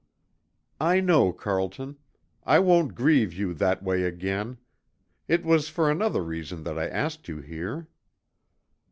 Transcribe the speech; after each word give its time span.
"I 0.79 0.99
know, 0.99 1.31
Carlton. 1.31 1.97
I 2.43 2.57
won't 2.57 2.95
grieve 2.95 3.33
you 3.33 3.53
that 3.53 3.83
way 3.83 4.01
again. 4.01 4.57
It 5.27 5.45
was 5.45 5.69
for 5.69 5.91
another 5.91 6.23
reason 6.23 6.63
that 6.63 6.79
I 6.79 6.87
asked 6.87 7.27
you 7.27 7.37
here." 7.37 7.87